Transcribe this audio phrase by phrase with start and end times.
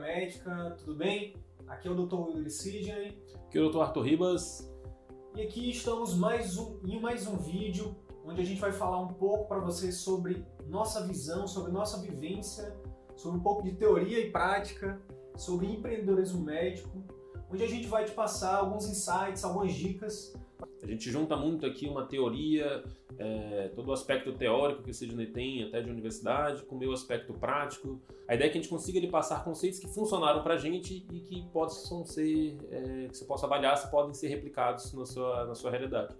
[0.00, 1.34] Médica, tudo bem?
[1.66, 2.14] Aqui é o Dr.
[2.14, 3.22] Wilder Sidney.
[3.46, 3.80] Aqui é o Dr.
[3.80, 4.70] Arthur Ribas.
[5.34, 9.14] E aqui estamos mais um, em mais um vídeo onde a gente vai falar um
[9.14, 12.76] pouco para vocês sobre nossa visão, sobre nossa vivência,
[13.16, 15.00] sobre um pouco de teoria e prática,
[15.36, 17.04] sobre empreendedorismo médico,
[17.50, 20.34] onde a gente vai te passar alguns insights, algumas dicas
[20.82, 22.84] a gente junta muito aqui uma teoria,
[23.18, 26.92] é, todo o aspecto teórico que o Sidney tem, até de universidade, com o meu
[26.92, 28.00] aspecto prático.
[28.28, 31.04] A ideia é que a gente consiga lhe passar conceitos que funcionaram para a gente
[31.12, 35.44] e que possam ser, é, que você possa avaliar se podem ser replicados na sua,
[35.44, 36.14] na sua realidade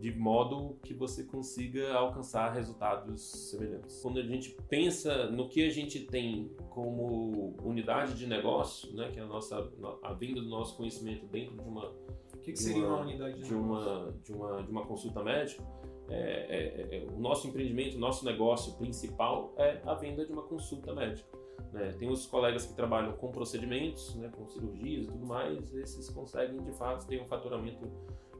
[0.00, 4.00] de modo que você consiga alcançar resultados semelhantes.
[4.00, 9.20] Quando a gente pensa no que a gente tem como unidade de negócio, né, que
[9.20, 9.70] é a nossa
[10.02, 11.92] a venda do nosso conhecimento dentro de uma
[12.40, 15.62] o que, que seria uma, uma, unidade de, uma de uma de uma consulta médica?
[16.08, 20.42] É, é, é, o nosso empreendimento, o nosso negócio principal é a venda de uma
[20.42, 21.28] consulta médica.
[21.72, 21.94] Né?
[21.98, 26.60] Tem os colegas que trabalham com procedimentos, né, com cirurgias e tudo mais, esses conseguem
[26.64, 27.86] de fato ter um faturamento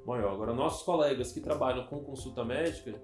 [0.04, 0.32] maior.
[0.32, 3.00] Agora, nossos colegas que trabalham com consulta médica,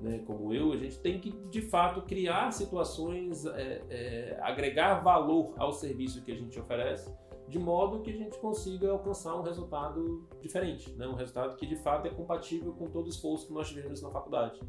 [0.00, 5.52] né, como eu, a gente tem que de fato criar situações, é, é, agregar valor
[5.58, 7.12] ao serviço que a gente oferece
[7.48, 11.06] de modo que a gente consiga alcançar um resultado diferente, né?
[11.08, 14.10] um resultado que de fato é compatível com todo o esforço que nós tivemos na
[14.10, 14.60] faculdade.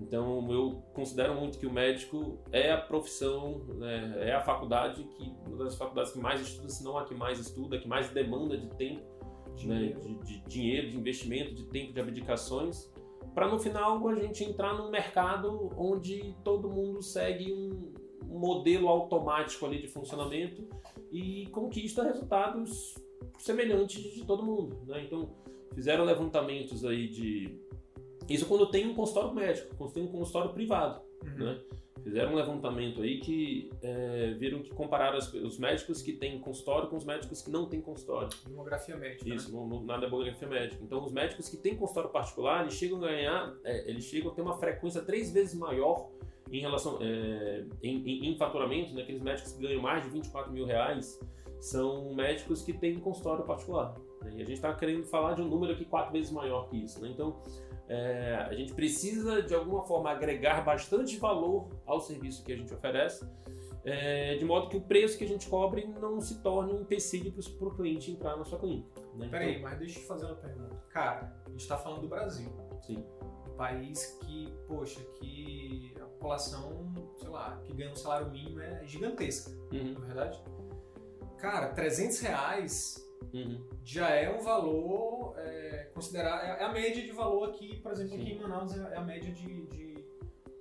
[0.00, 4.14] Então eu considero muito que o médico é a profissão, né?
[4.20, 7.38] é a faculdade que uma das faculdades que mais estuda, se não a que mais
[7.38, 9.02] estuda, que mais demanda de tempo,
[9.64, 9.92] né?
[10.00, 12.90] de, de dinheiro, de investimento, de tempo, de abdicações,
[13.34, 17.92] para no final a gente entrar num mercado onde todo mundo segue um,
[18.30, 20.66] um modelo automático ali de funcionamento
[21.10, 22.94] e conquista resultados
[23.38, 24.80] semelhantes de todo mundo.
[24.86, 25.04] Né?
[25.04, 25.30] Então,
[25.74, 27.60] fizeram levantamentos aí de.
[28.28, 31.00] Isso quando tem um consultório médico, quando tem um consultório privado.
[31.24, 31.44] Uhum.
[31.44, 31.60] Né?
[32.02, 36.96] Fizeram um levantamento aí que é, viram que compararam os médicos que têm consultório com
[36.96, 38.28] os médicos que não têm consultório.
[38.46, 39.28] Demografia médica.
[39.28, 39.66] Isso, né?
[39.68, 40.82] no, na demografia médica.
[40.82, 44.34] Então, os médicos que têm consultório particular, eles chegam a ganhar, é, eles chegam a
[44.34, 46.08] ter uma frequência três vezes maior
[46.50, 50.52] em relação é, em, em, em, faturamento, né, aqueles médicos que ganham mais de 24
[50.52, 51.20] mil reais
[51.60, 53.94] são médicos que têm consultório particular.
[54.22, 56.76] Né, e a gente está querendo falar de um número aqui quatro vezes maior que
[56.76, 57.00] isso.
[57.00, 57.10] Né?
[57.10, 57.40] Então,
[57.88, 62.72] é, a gente precisa de alguma forma agregar bastante valor ao serviço que a gente
[62.72, 63.26] oferece,
[63.84, 67.32] é, de modo que o preço que a gente cobre não se torne um empecilho
[67.32, 68.88] para o cliente entrar na sua clínica.
[69.14, 69.28] Né?
[69.28, 70.76] Peraí, então, mas deixa eu te fazer uma pergunta.
[70.90, 72.50] Cara, a gente está falando do Brasil.
[72.82, 73.04] Sim.
[73.58, 79.94] País que, poxa, que população, sei lá, que ganha um salário mínimo é gigantesca, uhum.
[79.94, 80.42] na é verdade.
[81.38, 83.64] Cara, 300 reais uhum.
[83.84, 88.16] já é um valor é, considerar é, é a média de valor aqui, por exemplo,
[88.16, 88.22] Sim.
[88.22, 90.04] aqui em Manaus é, é a média de, de,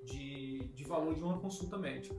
[0.04, 2.16] de, de valor de uma consulta médica.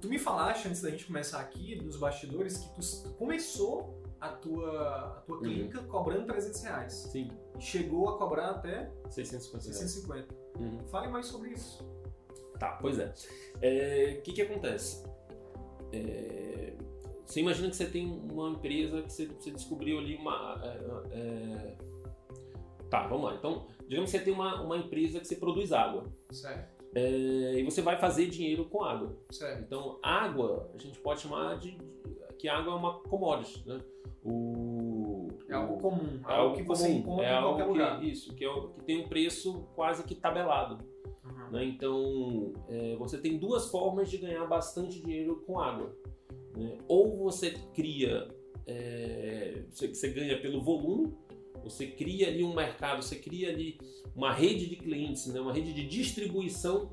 [0.00, 5.18] Tu me falaste antes da gente começar aqui, nos bastidores, que tu começou a tua,
[5.18, 5.42] a tua uhum.
[5.42, 6.92] clínica cobrando 300 reais.
[6.92, 7.30] Sim.
[7.56, 9.64] E chegou a cobrar até 650.
[9.64, 10.34] 650.
[10.58, 10.78] Uhum.
[10.88, 11.86] Fale mais sobre isso.
[12.58, 13.06] Tá, pois é.
[13.06, 15.04] O é, que que acontece?
[15.92, 16.74] É,
[17.24, 20.60] você imagina que você tem uma empresa que você, você descobriu ali uma...
[20.64, 21.76] É, é
[22.90, 23.34] tá, vamos lá.
[23.36, 26.04] Então, digamos que você tem uma, uma empresa que você produz água.
[26.32, 26.78] Certo.
[26.94, 29.16] É, e você vai fazer dinheiro com água.
[29.30, 29.62] Certo.
[29.62, 31.78] Então, água, a gente pode chamar de
[32.38, 33.80] que água é uma commodity, né?
[34.24, 38.04] O, é algo comum, é algo que comum, você encontra é em qualquer que, lugar.
[38.04, 40.78] Isso, que, é, que tem um preço quase que tabelado.
[41.24, 41.50] Uhum.
[41.52, 41.64] Né?
[41.64, 45.94] Então, é, você tem duas formas de ganhar bastante dinheiro com água.
[46.56, 46.78] Né?
[46.86, 48.28] Ou você cria,
[48.66, 51.14] é, você, você ganha pelo volume,
[51.62, 53.78] você cria ali um mercado, você cria ali
[54.14, 55.40] uma rede de clientes, né?
[55.40, 56.90] uma rede de distribuição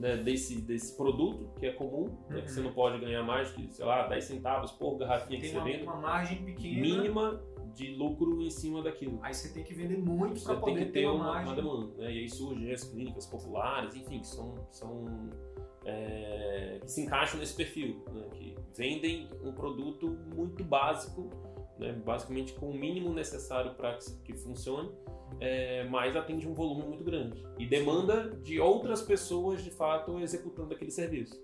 [0.00, 2.18] né, desse, desse produto, que é comum, uhum.
[2.30, 2.66] né, que você uhum.
[2.66, 5.82] não pode ganhar mais que, sei lá, 10 centavos por garrafinha tem que você vende.
[5.82, 6.80] uma margem pequena.
[6.80, 7.42] Mínima
[7.74, 9.18] de lucro em cima daquilo.
[9.22, 11.46] Aí você tem que vender muito para poder tem que ter, uma, uma, margem.
[11.46, 12.02] uma demanda.
[12.02, 12.12] Né?
[12.14, 15.30] E aí surgem as clínicas populares, enfim, que são, são
[15.84, 18.26] é, que se encaixam nesse perfil, né?
[18.32, 21.30] que vendem um produto muito básico,
[21.78, 21.92] né?
[21.92, 24.90] basicamente com o mínimo necessário para que, que funcione,
[25.38, 30.74] é, mas atende um volume muito grande e demanda de outras pessoas de fato executando
[30.74, 31.40] aquele serviço.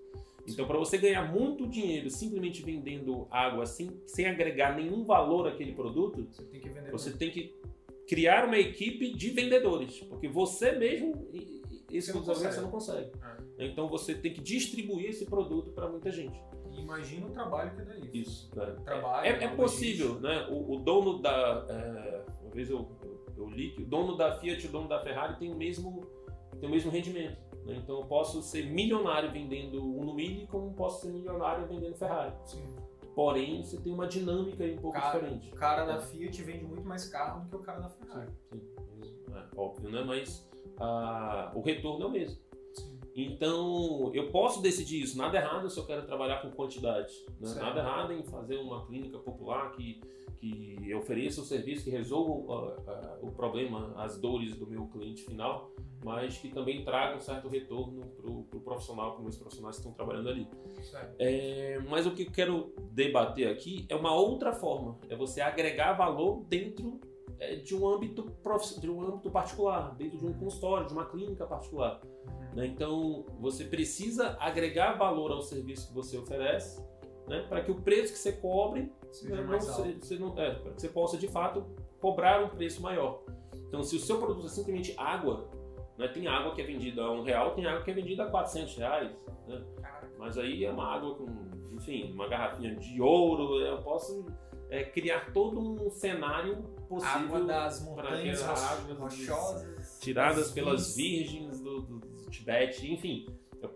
[0.47, 5.73] Então, para você ganhar muito dinheiro simplesmente vendendo água assim, sem agregar nenhum valor àquele
[5.73, 7.53] produto, você tem que, você tem que
[8.07, 11.27] criar uma equipe de vendedores, porque você mesmo
[11.91, 12.53] esse você não consegue.
[12.53, 13.11] Você não consegue.
[13.57, 13.67] É.
[13.67, 16.39] Então você tem que distribuir esse produto para muita gente.
[16.77, 18.09] Imagina o trabalho que dá isso.
[18.13, 18.59] Isso.
[18.59, 20.47] É, trabalho, é, é possível, né?
[20.49, 21.65] O, o, dono da.
[21.69, 22.87] É, uma vez eu,
[23.37, 26.05] eu li que o dono da Fiat e o dono da Ferrari têm o mesmo,
[26.59, 27.37] têm o mesmo rendimento.
[27.65, 27.75] Né?
[27.77, 32.33] Então eu posso ser milionário vendendo Uno Mille, como posso ser milionário vendendo Ferrari.
[32.45, 32.75] Sim.
[33.15, 35.51] Porém, você tem uma dinâmica um pouco cara, diferente.
[35.51, 38.29] O cara da Fiat vende muito mais carro do que o cara da Ferrari.
[38.51, 39.33] Sim, sim.
[39.33, 40.03] É, óbvio, né?
[40.03, 40.47] Mas
[40.79, 42.39] ah, o retorno é o mesmo.
[43.15, 45.17] Então, eu posso decidir isso.
[45.17, 47.11] Nada errado se eu quero trabalhar com quantidade.
[47.39, 47.51] Né?
[47.55, 49.99] Nada errado em fazer uma clínica popular que,
[50.39, 55.23] que ofereça o serviço, que resolva uh, uh, o problema, as dores do meu cliente
[55.23, 55.71] final,
[56.03, 59.81] mas que também traga um certo retorno para o pro profissional, para os profissionais que
[59.81, 60.47] estão trabalhando ali.
[61.19, 64.97] É, mas o que eu quero debater aqui é uma outra forma.
[65.09, 66.99] É você agregar valor dentro
[67.39, 68.25] é, de um âmbito
[68.79, 72.01] de um âmbito particular, dentro de um consultório, de uma clínica particular.
[72.55, 72.67] Né?
[72.67, 76.83] Então, você precisa agregar valor ao serviço que você oferece,
[77.27, 77.45] né?
[77.47, 80.81] para que o preço que você cobre seja né, não, você, não, é, para que
[80.81, 81.65] você possa de fato
[81.99, 83.23] cobrar um preço maior.
[83.67, 85.49] Então, se o seu produto é simplesmente água,
[85.97, 86.07] né?
[86.07, 88.75] tem água que é vendida a um real, tem água que é vendida a 400
[88.77, 89.11] reais,
[89.47, 89.63] né?
[90.17, 91.27] mas aí é uma água com,
[91.75, 94.25] enfim, uma garrafinha de ouro, eu posso
[94.69, 98.41] é, criar todo um cenário possível água das montanhas
[98.97, 103.25] rochosas, tiradas pelas virgens do, do Tibete, enfim.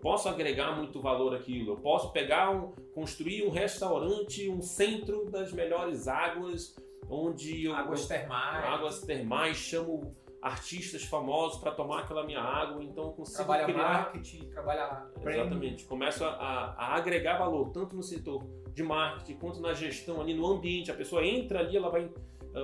[0.02, 1.74] Posso agregar muito valor àquilo.
[1.74, 6.76] Eu posso pegar um, construir um restaurante, um centro das melhores águas,
[7.08, 10.12] onde eu, águas termais, águas termais, chamo
[10.42, 15.84] artistas famosos para tomar aquela minha água, então eu consigo trabalha criar marketing, trabalhar exatamente,
[15.84, 18.44] começo a, a, agregar valor tanto no setor
[18.74, 20.90] de marketing quanto na gestão ali no ambiente.
[20.90, 22.10] A pessoa entra ali, ela vai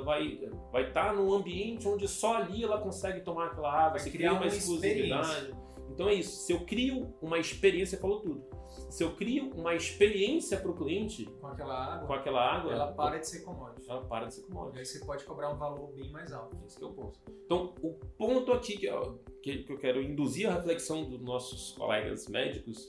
[0.05, 0.41] vai
[0.73, 4.11] vai estar tá num ambiente onde só ali ela consegue tomar aquela água, vai se
[4.11, 5.55] criar uma, uma exclusividade.
[5.99, 6.47] Então é isso.
[6.47, 8.45] Se eu crio uma experiência, falou tudo.
[8.89, 12.93] Se eu crio uma experiência para o cliente com aquela água, com aquela água, ela
[12.93, 13.91] para de ser commodity.
[13.91, 14.77] Ela para de ser commodity.
[14.77, 16.57] E aí você pode cobrar um valor bem mais alto.
[16.65, 17.19] Esse é o ponto.
[17.45, 22.29] Então, o ponto aqui que eu, que eu quero induzir a reflexão dos nossos colegas
[22.29, 22.89] médicos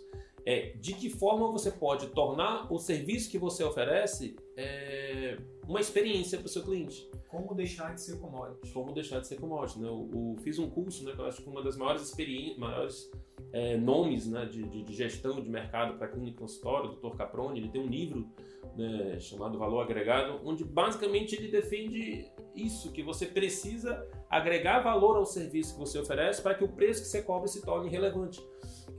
[0.49, 5.37] é de que forma você pode tornar o serviço que você oferece é,
[5.67, 7.07] uma experiência para o seu cliente.
[7.27, 8.73] Como deixar de ser commodity.
[8.73, 9.79] Como deixar de ser commodity.
[9.79, 9.87] Né?
[9.87, 13.11] Eu, eu fiz um curso, né, que eu acho que uma das maiores experiências, maiores
[13.53, 17.15] é, nomes né, de, de, de, gestão de mercado para clínica consultório, o Dr.
[17.15, 18.27] Caproni, ele tem um livro
[18.75, 22.25] né, chamado Valor Agregado, onde basicamente ele defende
[22.55, 27.03] isso, que você precisa agregar valor ao serviço que você oferece para que o preço
[27.03, 28.41] que você cobra se torne relevante.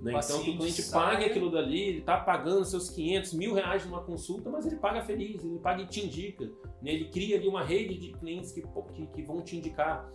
[0.00, 0.12] Né?
[0.12, 4.02] Então, que o cliente pague aquilo dali, ele está pagando seus 500, mil reais numa
[4.02, 6.44] consulta, mas ele paga feliz, ele paga e te indica.
[6.82, 6.92] Né?
[6.92, 8.62] Ele cria ali uma rede de clientes que,
[8.94, 10.10] que, que vão te indicar.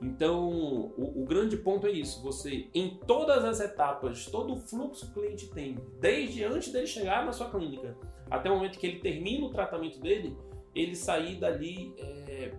[0.00, 5.12] Então, o, o, grande ponto é isso: você, em todas as etapas, todo o fluxo
[5.12, 7.96] que o cliente tem, desde antes dele chegar na sua clínica
[8.30, 10.36] até o momento que ele termina o tratamento dele,
[10.74, 12.52] ele sair dali é,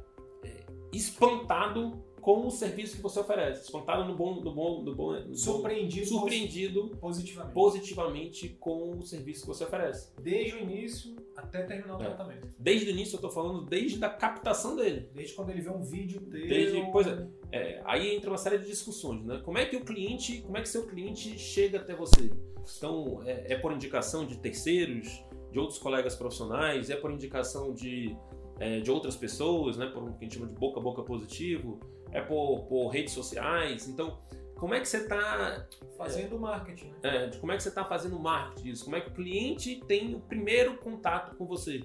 [0.44, 3.64] é, espantado com o serviço que você oferece.
[3.64, 7.54] Espantado no bom, no bom, no bom, no surpreendido, surpreendido positivamente.
[7.54, 10.12] positivamente com o serviço que você oferece.
[10.22, 12.06] Desde o início até terminar o é.
[12.06, 12.48] tratamento.
[12.58, 15.10] Desde o início eu estou falando desde a captação dele.
[15.14, 16.48] Desde quando ele vê um vídeo dele.
[16.48, 19.42] Desde, pois é, é, aí entra uma série de discussões, né?
[19.44, 22.32] Como é que o cliente, como é que seu cliente chega até você?
[22.78, 28.16] Então é, é por indicação de terceiros, de outros colegas profissionais, é por indicação de
[28.60, 31.02] é, de outras pessoas, né, por um que a gente chama de boca a boca
[31.02, 31.80] positivo,
[32.12, 33.88] é por, por redes sociais.
[33.88, 34.20] Então,
[34.56, 35.68] como é que você está
[35.98, 36.90] fazendo é, marketing?
[36.90, 36.98] Né?
[37.04, 38.84] É, como é que você está fazendo marketing disso?
[38.84, 41.82] Como é que o cliente tem o primeiro contato com você?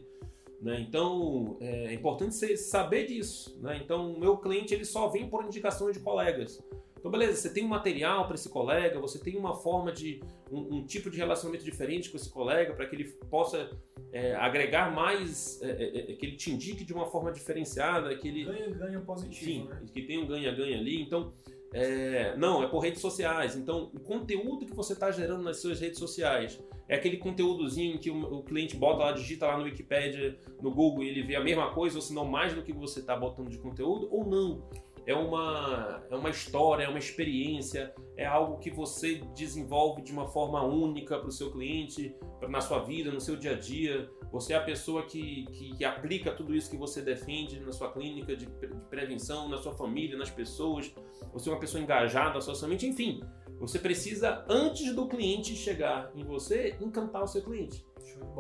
[0.60, 0.80] Né?
[0.80, 3.58] Então, é importante você saber disso.
[3.60, 3.80] Né?
[3.82, 6.62] Então, o meu cliente ele só vem por indicações de colegas.
[7.04, 10.22] Então, beleza, você tem um material para esse colega, você tem uma forma de.
[10.50, 13.70] Um, um, tipo de relacionamento diferente com esse colega para que ele possa
[14.10, 18.26] é, agregar mais, é, é, é, que ele te indique de uma forma diferenciada, que
[18.26, 18.44] ele.
[18.46, 19.50] Ganha-ganha positivo.
[19.50, 19.82] Enfim, né?
[19.92, 21.02] que tem um ganha-ganha ali.
[21.02, 21.34] Então,
[21.74, 23.54] é, não, é por redes sociais.
[23.54, 26.58] Então, o conteúdo que você está gerando nas suas redes sociais
[26.88, 31.04] é aquele conteúdozinho que o, o, cliente bota lá, digita lá no Wikipedia, no Google
[31.04, 33.50] e ele vê a mesma coisa, ou se não mais do que você está botando
[33.50, 34.62] de conteúdo, ou não
[35.06, 40.28] é uma, é uma história, é uma experiência, é algo que você desenvolve de uma
[40.28, 42.14] forma única para o seu cliente,
[42.48, 44.08] na sua vida, no seu dia a dia.
[44.32, 47.92] Você é a pessoa que, que, que aplica tudo isso que você defende na sua
[47.92, 50.92] clínica de, de, prevenção, na sua família, nas pessoas.
[51.32, 53.22] Você é uma pessoa engajada socialmente, enfim.
[53.60, 57.84] Você precisa, antes do cliente chegar em você, encantar o seu cliente.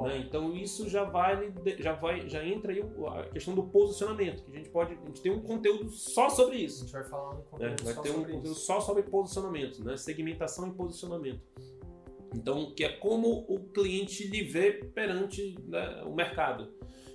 [0.02, 0.18] Né?
[0.18, 4.54] Então isso já vai, já vai, já entra aí a questão do posicionamento, que a
[4.56, 6.82] gente pode, a gente tem um conteúdo só sobre isso.
[6.82, 8.54] A gente vai falar um conteúdo é, vai ter um conteúdo isso.
[8.54, 9.96] só sobre posicionamento, né?
[9.96, 11.42] Segmentação e posicionamento.
[12.34, 16.74] Então, que é como o cliente lhe vê perante né, o mercado.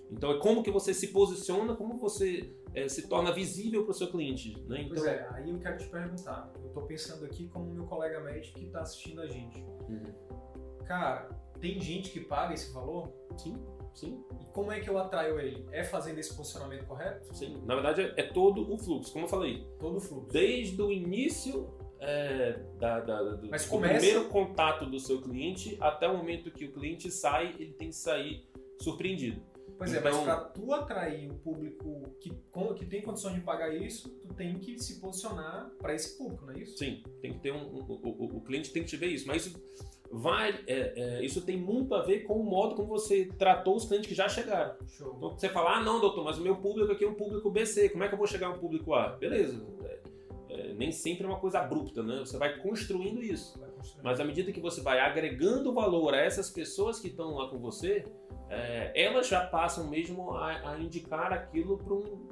[0.10, 3.94] Então, é como que você se posiciona, como você é, se torna visível para o
[3.94, 4.58] seu cliente.
[4.68, 4.82] Né?
[4.82, 4.96] Então...
[4.96, 6.52] Pois é, aí eu quero te perguntar.
[6.62, 9.60] Eu estou pensando aqui como meu colega médico que está assistindo a gente.
[9.60, 10.86] Uhum.
[10.86, 13.12] Cara, tem gente que paga esse valor?
[13.38, 13.56] Sim,
[13.94, 14.24] sim.
[14.40, 15.66] E como é que eu atraio ele?
[15.72, 17.34] É fazendo esse posicionamento correto?
[17.36, 19.68] Sim, na verdade é, todo o fluxo, como eu falei.
[19.80, 20.32] Todo o fluxo.
[20.32, 23.70] Desde o início é, da, da, do, começa...
[23.70, 27.90] do primeiro contato do seu cliente até o momento que o cliente sai, ele tem
[27.90, 28.48] que sair
[28.80, 29.42] surpreendido.
[29.80, 32.30] Pois então, é, mas então para tu atrair o público que,
[32.78, 36.54] que tem condições de pagar isso, tu tem que se posicionar para esse público, não
[36.54, 36.78] é isso?
[36.78, 39.46] Sim, tem que ter um, um o, o, cliente tem que te ver isso, mas
[39.46, 39.58] isso
[40.12, 43.86] vai, é, é, isso tem muito a ver com o modo como você tratou os
[43.86, 44.76] clientes que já chegaram.
[44.86, 45.14] Show.
[45.16, 47.88] Então você fala, ah, não, doutor, mas o meu público aqui é um público BC,
[47.90, 49.16] como é que eu vou chegar a um público A?
[49.16, 49.66] Beleza.
[50.60, 52.20] É, é, nem sempre é uma coisa abrupta, né?
[52.20, 53.58] Você vai construindo isso.
[53.60, 54.04] Vai construindo.
[54.04, 57.58] Mas à medida que você vai agregando valor a essas pessoas que estão lá com
[57.58, 58.04] você,
[58.50, 62.28] é, elas já passam mesmo a, a indicar aquilo para um,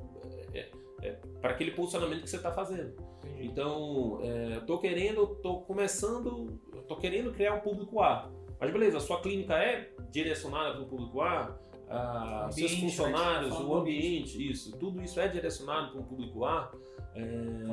[0.54, 0.70] é,
[1.02, 2.94] é, para aquele posicionamento que você está fazendo.
[3.24, 3.48] Entendi.
[3.48, 4.20] Então,
[4.60, 8.32] estou querendo, estou começando, estou querendo criar um público A.
[8.60, 11.56] Mas beleza, a sua clínica é direcionada para o público A,
[11.90, 16.72] a, seus funcionários, o ambiente, isso, tudo isso é direcionado para um público A.
[17.16, 17.68] É,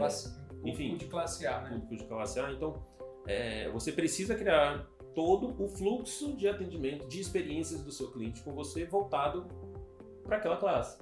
[0.64, 1.71] enfim, público de classe A, né?
[1.71, 2.52] Público de classe A.
[2.52, 2.83] Então,
[3.26, 8.52] é, você precisa criar todo o fluxo de atendimento, de experiências do seu cliente com
[8.52, 9.47] você voltado
[10.25, 10.99] para aquela classe.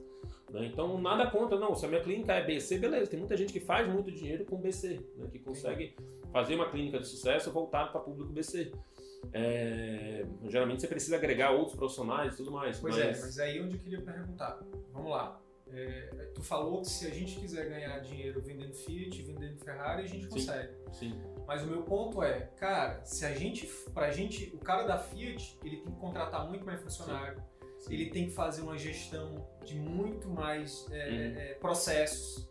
[0.51, 0.67] Né?
[0.67, 3.61] Então, nada contra, não, se a minha clínica é BC, beleza, tem muita gente que
[3.61, 5.27] faz muito dinheiro com BC, né?
[5.31, 5.97] que consegue
[6.31, 8.73] fazer uma clínica de sucesso voltada para público BC.
[9.33, 12.79] É, geralmente você precisa agregar outros profissionais e tudo mais.
[12.79, 13.19] Pois é, mas...
[13.19, 14.61] é, mas aí onde eu queria perguntar.
[14.93, 15.41] Vamos lá.
[15.75, 20.07] É, tu falou que se a gente quiser ganhar dinheiro vendendo Fiat, vendendo Ferrari, a
[20.07, 20.73] gente consegue.
[20.93, 21.19] Sim.
[21.47, 25.59] Mas o meu ponto é, cara, se a gente, pra gente, o cara da Fiat,
[25.65, 27.43] ele tem que contratar muito mais funcionário,
[27.83, 27.95] Sim.
[27.95, 31.41] Ele tem que fazer uma gestão de muito mais é, uhum.
[31.41, 32.49] é, processos.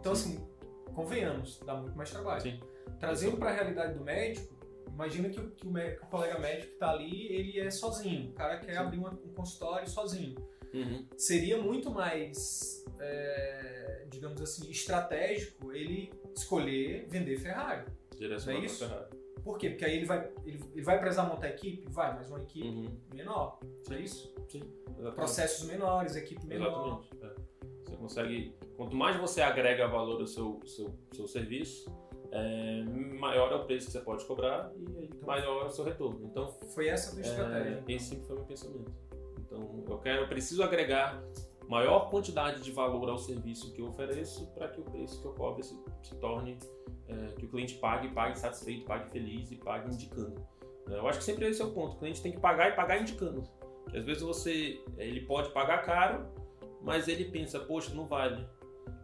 [0.00, 0.34] Então, Sim.
[0.34, 2.60] assim, convenhamos, dá muito mais trabalho.
[2.98, 4.51] Trazendo para a realidade do médico,
[4.92, 8.30] imagina que o, que o, médico, o colega médico que está ali, ele é sozinho.
[8.30, 10.36] O cara quer abrir uma, um consultório sozinho.
[10.72, 11.06] Uhum.
[11.16, 17.84] Seria muito mais, é, digamos assim, estratégico ele escolher vender Ferrari.
[18.16, 18.86] Direção é isso?
[18.86, 19.22] Ferrari.
[19.44, 19.70] Por quê?
[19.70, 21.84] Porque aí ele vai, ele, ele vai precisar montar equipe?
[21.90, 22.96] Vai, mas uma equipe uhum.
[23.12, 23.58] menor.
[23.82, 23.94] Sim.
[23.94, 24.34] É isso?
[24.48, 24.62] Sim.
[24.86, 25.14] Exatamente.
[25.14, 27.02] Processos menores, equipe menor.
[27.12, 27.38] Exatamente.
[27.38, 27.42] É.
[27.84, 28.54] Você consegue.
[28.76, 31.90] Quanto mais você agrega valor ao seu, seu, seu serviço,
[32.32, 32.82] é,
[33.18, 36.24] maior é o preço que você pode cobrar e então, maior é o seu retorno.
[36.24, 37.84] Então, foi essa a tua estratégia.
[37.86, 38.92] É, esse sempre foi o meu pensamento.
[39.38, 41.22] Então, eu quero, eu preciso agregar
[41.68, 45.32] maior quantidade de valor ao serviço que eu ofereço para que o preço que eu
[45.32, 46.58] cobro se, se torne
[47.06, 50.42] é, que o cliente pague, pague satisfeito, pague feliz e pague indicando.
[50.88, 51.96] É, eu acho que sempre esse é o ponto.
[51.96, 53.42] O cliente tem que pagar e pagar indicando.
[53.84, 56.26] Porque às vezes você, ele pode pagar caro,
[56.80, 58.46] mas ele pensa, poxa, não vale.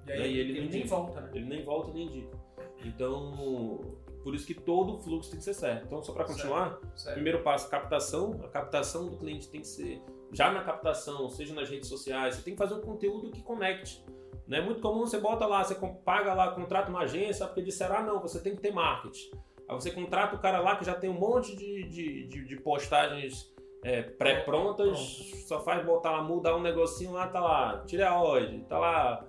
[0.07, 1.31] E aí, e ele, ele nem volta, né?
[1.35, 2.38] Ele nem volta nem indica.
[2.85, 3.81] Então,
[4.23, 5.87] por isso que todo o fluxo tem que ser certo.
[5.87, 8.41] Então, só para continuar, certo, primeiro passo, captação.
[8.45, 12.43] A captação do cliente tem que ser já na captação, seja nas redes sociais, você
[12.43, 14.05] tem que fazer um conteúdo que conecte.
[14.47, 17.97] Não é muito comum você bota lá, você paga lá, contrata uma agência, porque disseram,
[17.97, 19.31] ah não, você tem que ter marketing.
[19.69, 22.57] Aí você contrata o cara lá que já tem um monte de, de, de, de
[22.57, 24.99] postagens é, pré-prontas,
[25.47, 29.29] só faz botar lá, mudar um negocinho lá, tá lá, tireoide, tá lá,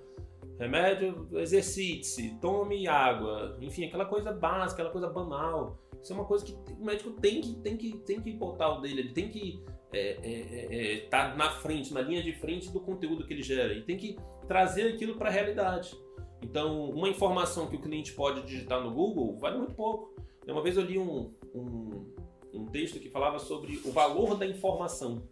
[0.59, 5.79] remédio, exercite-se, tome água, enfim, aquela coisa básica, aquela coisa banal.
[6.01, 8.81] Isso é uma coisa que o médico tem que, tem que, tem que botar o
[8.81, 12.69] dele, ele tem que é, é, é, é, tá na frente, na linha de frente
[12.69, 15.97] do conteúdo que ele gera e tem que trazer aquilo para a realidade.
[16.41, 20.13] Então, uma informação que o cliente pode digitar no Google vale muito pouco.
[20.47, 22.13] Uma vez eu li um, um,
[22.53, 25.23] um texto que falava sobre o valor da informação.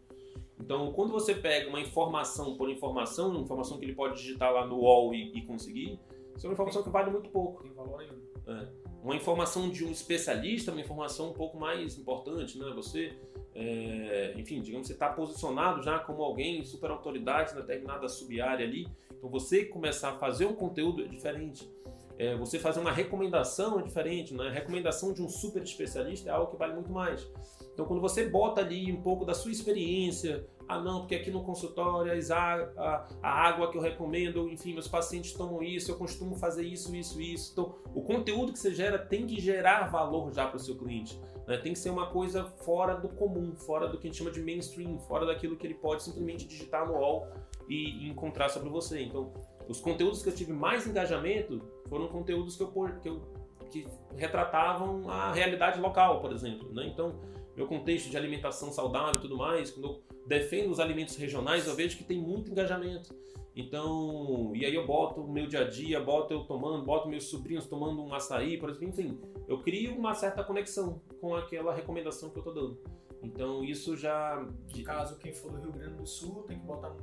[0.60, 4.66] Então, quando você pega uma informação por informação, uma informação que ele pode digitar lá
[4.66, 6.00] no UOL e, e conseguir,
[6.36, 7.64] isso é uma informação que vale muito pouco.
[7.64, 8.20] Tem valor nenhum.
[8.48, 8.68] É.
[9.04, 12.72] Uma informação de um especialista é uma informação um pouco mais importante, né?
[12.76, 13.16] Você
[13.60, 18.64] é, enfim, digamos que você está posicionado já como alguém super autoridade na determinada sub-área
[18.64, 21.68] ali, então você começar a fazer um conteúdo é diferente.
[22.18, 24.48] É, você fazer uma recomendação é diferente, né?
[24.48, 27.28] A recomendação de um super especialista é algo que vale muito mais.
[27.74, 31.44] Então, quando você bota ali um pouco da sua experiência, ah, não, porque aqui no
[31.44, 36.94] consultório a, água que eu recomendo, enfim, meus pacientes tomam isso, eu costumo fazer isso,
[36.96, 37.52] isso, isso.
[37.54, 41.22] Então, o conteúdo que você gera tem que gerar valor já para o seu cliente.
[41.48, 41.58] Né?
[41.58, 44.42] Tem que ser uma coisa fora do comum, fora do que a gente chama de
[44.42, 47.28] mainstream, fora daquilo que ele pode simplesmente digitar no wall
[47.70, 49.04] e, e encontrar sobre você.
[49.04, 49.32] Então,
[49.68, 52.72] os conteúdos que eu tive mais engajamento foram conteúdos que eu,
[53.02, 53.22] que eu
[53.70, 56.74] que retratavam a realidade local, por exemplo.
[56.74, 56.88] Né?
[56.88, 57.20] Então,
[57.56, 61.76] meu contexto de alimentação saudável e tudo mais, quando eu defendo os alimentos regionais, eu
[61.76, 63.16] vejo que tem muito engajamento.
[63.56, 67.24] Então, e aí eu boto o meu dia a dia, boto eu tomando, boto meus
[67.26, 72.30] sobrinhos tomando um açaí, por exemplo, enfim, eu crio uma certa conexão com aquela recomendação
[72.30, 72.78] que eu tô dando.
[73.24, 74.46] Então, isso já...
[74.76, 76.96] No caso, quem for do Rio Grande do Sul tem que botar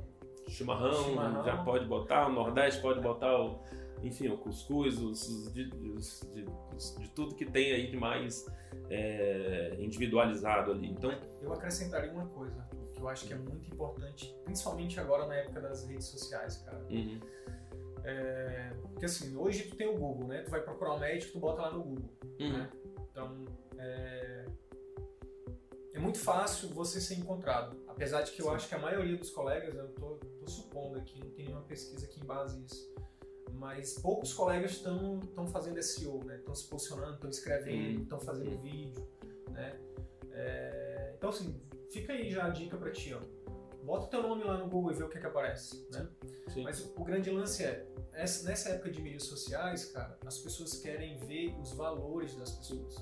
[0.47, 1.43] chimarrão, chimarrão.
[1.43, 3.63] já pode botar, o Nordeste pode botar o
[4.03, 8.45] enfim, o cuscuz, os, de, de, de, tudo que tem aí de mais
[8.89, 10.91] é, individualizado ali.
[10.91, 11.11] Então,
[11.41, 15.59] eu acrescentaria uma coisa que eu acho que é muito importante, principalmente agora na época
[15.61, 16.85] das redes sociais, cara.
[16.89, 17.19] Uhum.
[18.03, 20.43] É, porque assim, hoje tu tem o Google, né?
[20.43, 22.09] Tu vai procurar um médico, tu bota lá no Google,
[22.39, 22.53] uhum.
[22.53, 22.69] né?
[23.11, 23.45] Então,
[23.77, 24.45] é,
[25.95, 27.81] é muito fácil você ser encontrado.
[27.87, 28.55] Apesar de que eu Sim.
[28.55, 32.07] acho que a maioria dos colegas, eu tô, tô supondo aqui, não tem nenhuma pesquisa
[32.07, 32.95] que embase isso
[33.57, 36.37] mas poucos colegas estão fazendo SEO, né?
[36.37, 39.07] Estão se posicionando, estão escrevendo, estão fazendo vídeo,
[39.49, 39.79] né?
[40.31, 41.59] É, então, assim,
[41.89, 43.21] fica aí já a dica para ti, ó.
[43.83, 46.07] Bota teu nome lá no Google e vê o que, é que aparece, né?
[46.49, 46.63] Sim.
[46.63, 50.75] Mas o, o grande lance é, essa, nessa época de mídias sociais, cara, as pessoas
[50.77, 52.95] querem ver os valores das pessoas.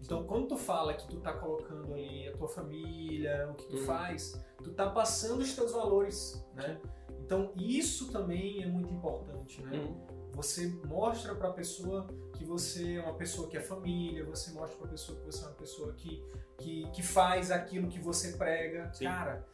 [0.00, 3.76] Então, quando tu fala que tu tá colocando ali a tua família, o que tu
[3.76, 3.84] uhum.
[3.84, 6.80] faz, tu tá passando os teus valores, né?
[7.20, 9.78] Então, isso também é muito importante, né?
[9.78, 10.32] Uhum.
[10.32, 14.76] Você mostra para a pessoa que você é uma pessoa que é família, você mostra
[14.76, 16.24] para a pessoa que você é uma pessoa que,
[16.58, 18.92] que, que faz aquilo que você prega.
[18.92, 19.04] Sim.
[19.04, 19.46] Cara,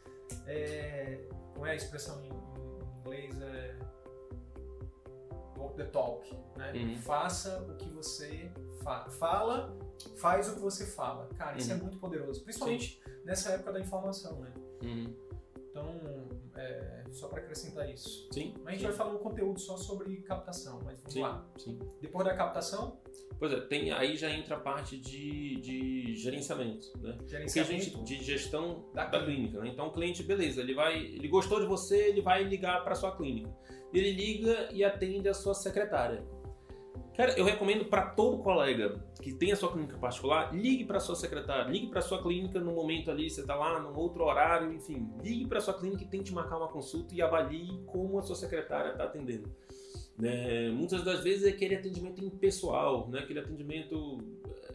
[0.47, 3.41] é, não é a expressão em, em inglês?
[3.41, 3.98] É
[5.59, 6.71] walk the talk, né?
[6.73, 6.97] Uhum.
[6.97, 8.51] Faça o que você
[8.83, 9.77] fa fala,
[10.17, 11.27] faz o que você fala.
[11.37, 11.79] Cara, isso é uhum.
[11.79, 13.11] é muito poderoso, principalmente Sim.
[13.25, 14.53] nessa época da informação, né?
[14.81, 15.13] Uhum.
[16.59, 18.27] É, só para acrescentar isso.
[18.33, 18.53] Sim.
[18.57, 18.87] Mas a gente sim.
[18.87, 21.47] vai falar um conteúdo só sobre captação, mas vamos sim, lá.
[21.57, 21.79] Sim.
[22.01, 22.99] Depois da captação?
[23.39, 27.17] Pois é, tem, aí já entra a parte de, de gerenciamento, né?
[27.25, 27.45] Gerenciamento.
[27.45, 29.69] Porque a gente, de gestão da, da clínica, né?
[29.69, 33.15] Então o cliente, beleza, ele vai, ele gostou de você, ele vai ligar para sua
[33.15, 33.49] clínica.
[33.93, 36.23] Ele liga e atende a sua secretária.
[37.19, 41.17] Cara, eu recomendo para todo colega que tem a sua clínica particular, ligue para sua
[41.17, 45.11] secretária, ligue para sua clínica no momento ali, você está lá num outro horário, enfim,
[45.21, 48.91] ligue para sua clínica e tente marcar uma consulta e avalie como a sua secretária
[48.91, 49.53] está atendendo.
[50.23, 53.19] É, muitas das vezes é aquele atendimento impessoal, né?
[53.19, 54.19] aquele atendimento.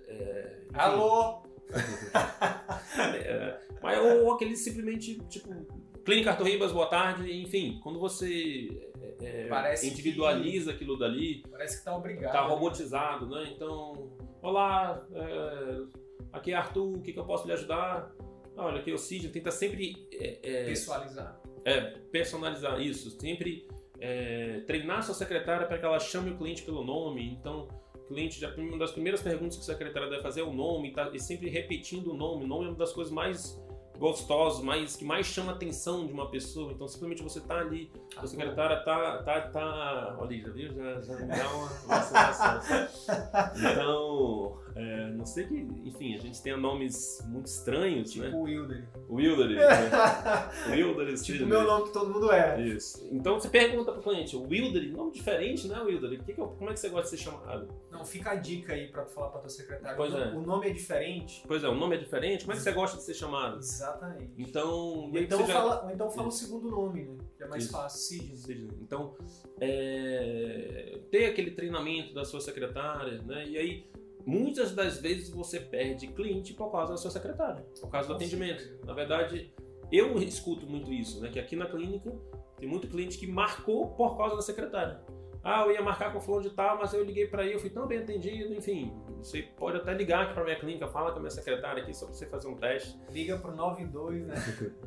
[0.06, 1.44] É, Alô!
[3.24, 5.48] é, mas ou aquele simplesmente tipo
[6.04, 7.32] Clínica Arthur Ribas, boa tarde.
[7.32, 8.68] Enfim, quando você
[9.22, 11.42] é, é individualiza que, aquilo dali.
[11.50, 12.32] Parece que tá obrigado.
[12.32, 12.48] Tá né?
[12.48, 13.50] robotizado, né?
[13.54, 14.12] Então,
[14.42, 15.80] olá, é,
[16.30, 18.12] aqui é Arthur, o que, que eu posso lhe ajudar?
[18.54, 20.06] Ah, olha, aqui é o Cid, tenta sempre.
[20.12, 21.40] É, é, Pessoalizar.
[21.64, 21.80] É,
[22.12, 23.10] personalizar isso.
[23.18, 23.66] Sempre
[23.98, 27.32] é, treinar sua secretária para que ela chame o cliente pelo nome.
[27.32, 27.66] Então,
[28.08, 31.10] cliente, já, uma das primeiras perguntas que a secretária deve fazer é o nome, tá,
[31.14, 32.44] e sempre repetindo o nome.
[32.44, 33.58] O nome é uma das coisas mais
[33.98, 36.72] gostosos, mais, que mais chama a atenção de uma pessoa.
[36.72, 40.72] Então, simplesmente você tá ali, a ah, secretária tá, tá, tá, olha, já viu?
[40.74, 42.10] Já, já me dá uma, uma
[43.72, 48.30] Então, é, não sei que, enfim, a gente tem nomes muito estranhos, tipo né?
[48.30, 48.84] Tipo o Wilder.
[49.08, 50.50] O Wilder, né?
[50.70, 52.60] Wilder, Tipo o meu nome que todo mundo é.
[52.60, 53.08] Isso.
[53.12, 56.18] Então você pergunta pro cliente, o Wilder, nome diferente, né, Wilder?
[56.24, 57.68] Que que é, como é que você gosta de ser chamado?
[57.88, 59.96] Não, fica a dica aí pra tu falar pra tua secretária.
[59.96, 60.34] Pois o, é.
[60.34, 61.44] o nome é diferente.
[61.46, 62.44] Pois é, o nome é diferente.
[62.44, 63.58] Como é que você gosta de ser chamado?
[63.58, 64.32] Exatamente.
[64.36, 64.68] Então...
[64.68, 67.16] Ou então, fala, ou então fala o segundo nome, né?
[67.36, 67.72] Que é mais Isso.
[67.72, 68.36] fácil, Sidney.
[68.36, 68.70] Sidney.
[68.82, 69.14] Então,
[69.60, 70.98] é...
[71.12, 73.46] ter aquele treinamento da sua secretária, né?
[73.46, 73.86] E aí
[74.26, 78.78] muitas das vezes você perde cliente por causa da sua secretária, por causa do atendimento.
[78.84, 79.52] Na verdade,
[79.92, 81.28] eu escuto muito isso, né?
[81.28, 82.12] Que aqui na clínica
[82.56, 85.00] tem muito cliente que marcou por causa da secretária.
[85.44, 87.58] Ah, eu ia marcar com o fulano de tal, mas eu liguei para aí, eu
[87.58, 88.90] fui tão bem atendido, enfim.
[89.18, 92.06] Você pode até ligar aqui para minha clínica, fala com a minha secretária aqui só
[92.06, 92.98] para você fazer um teste.
[93.12, 94.34] Liga pro 92, né?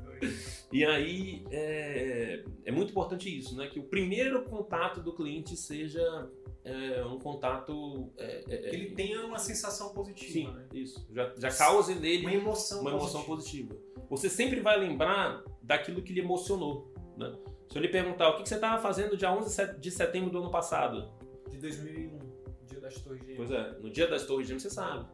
[0.74, 3.68] e aí é, é muito importante isso, né?
[3.68, 6.28] Que o primeiro contato do cliente seja
[6.68, 8.12] é, um contato.
[8.18, 10.32] É, é, que ele tenha uma sensação positiva.
[10.32, 10.68] Sim, né?
[10.74, 11.08] isso.
[11.12, 13.74] Já, já cause nele uma emoção, uma emoção positiva.
[13.74, 14.08] positiva.
[14.10, 16.94] Você sempre vai lembrar daquilo que lhe emocionou.
[17.16, 17.34] Né?
[17.70, 20.52] Se eu lhe perguntar o que você estava fazendo dia 11 de setembro do ano
[20.52, 21.10] passado?
[21.50, 22.20] De 2001,
[22.66, 23.38] dia das Torres Gêmeas.
[23.38, 25.08] Pois é, no dia das Torres Gêmeas você sabe.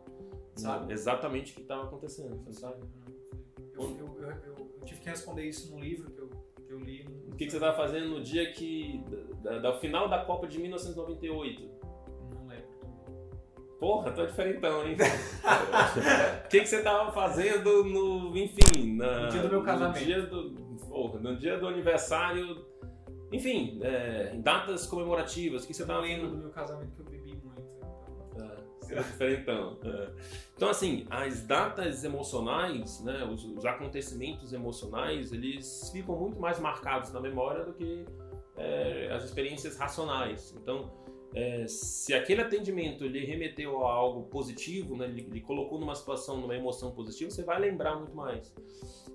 [0.55, 0.93] Sabe?
[0.93, 2.43] Exatamente o que estava acontecendo.
[2.45, 2.83] Você sabe?
[3.73, 6.29] Eu, eu, eu, eu, tive que responder isso no livro que eu,
[6.73, 7.05] eu li.
[7.31, 9.03] O que, que você estava fazendo no dia que
[9.41, 11.71] da, da, final da Copa de 1998?
[12.36, 12.67] Não lembro.
[13.79, 14.97] Porra, tô diferentão, hein?
[16.45, 18.38] O que, que você tava fazendo no.
[18.38, 19.99] Enfim, na, no dia do meu casamento.
[19.99, 20.51] No dia do,
[20.88, 22.65] porra, no dia do aniversário.
[23.31, 25.63] Enfim, é, em datas comemorativas.
[25.63, 27.05] O que você tava lendo do meu casamento que eu
[28.93, 29.41] bebi muito.
[29.41, 29.53] Então.
[29.53, 29.77] É, cara diferentão.
[29.84, 30.10] É.
[30.56, 37.12] Então, assim, as datas emocionais, né, os, os, acontecimentos emocionais, eles ficam muito mais marcados
[37.12, 38.06] na memória do que
[38.56, 40.56] é, as experiências racionais.
[40.62, 40.91] Então,
[41.36, 46.38] é, se aquele atendimento lhe remeteu a algo positivo, né, lhe, lhe, colocou numa situação,
[46.38, 48.53] numa emoção positiva, você vai lembrar muito mais.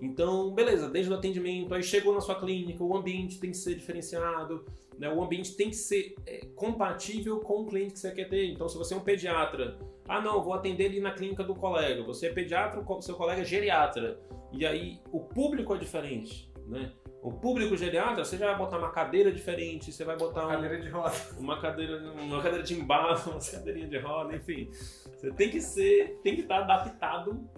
[0.00, 3.76] Então, beleza, desde o atendimento, aí chegou na sua clínica, o ambiente tem que ser
[3.76, 4.64] diferenciado,
[4.98, 8.46] né, o ambiente tem que ser é, compatível com o cliente que você quer ter.
[8.46, 12.02] Então, se você é um pediatra, ah não, vou atender ele na clínica do colega,
[12.02, 14.20] você é pediatra, seu colega é geriatra,
[14.52, 16.92] e aí o público é diferente, né?
[17.20, 20.62] O público geriatra, você já vai botar uma cadeira diferente, você vai botar uma um,
[20.62, 24.68] cadeira de roda, uma cadeira, uma cadeira de embalo, uma cadeirinha de roda, enfim.
[24.70, 27.48] Você tem que ser, tem que estar adaptado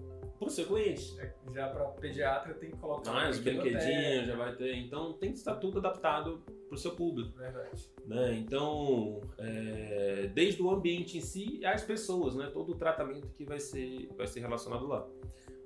[0.41, 1.21] para o seu cliente.
[1.21, 4.75] É, já para pediatra tem que colocar ah, um os brinquedinhos, já vai ter.
[4.75, 7.37] Então tem que estar tudo adaptado para o seu público.
[7.37, 7.91] Verdade.
[8.07, 8.39] Né?
[8.39, 12.51] Então, é, desde o ambiente em si às pessoas, né?
[12.51, 15.07] todo o tratamento que vai ser, vai ser relacionado lá.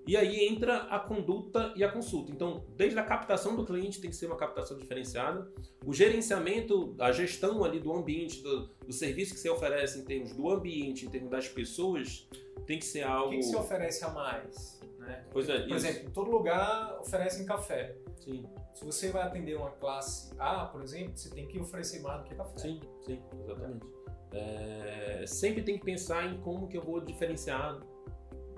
[0.06, 2.30] E aí entra a conduta e a consulta.
[2.30, 5.50] Então, desde a captação do cliente tem que ser uma captação diferenciada,
[5.86, 10.34] o gerenciamento, a gestão ali do ambiente, do, do serviço que você oferece em termos
[10.34, 12.28] do ambiente, em termos das pessoas,
[12.66, 13.28] tem que ser algo.
[13.28, 14.80] O que, que se oferece a mais?
[14.98, 15.24] Né?
[15.30, 15.86] Pois é, por isso.
[15.86, 17.96] exemplo, em todo lugar oferecem café.
[18.20, 18.46] Sim.
[18.72, 22.28] Se você vai atender uma classe A, por exemplo, você tem que oferecer mais do
[22.28, 22.58] que café.
[22.58, 23.86] Sim, sim, exatamente.
[24.32, 27.78] É, sempre tem que pensar em como que eu vou diferenciar